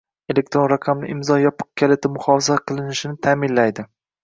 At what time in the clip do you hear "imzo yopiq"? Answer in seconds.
1.15-1.69